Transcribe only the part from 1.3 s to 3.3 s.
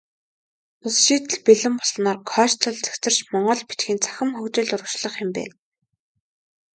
бэлэн болсноор кодчилол цэгцэрч,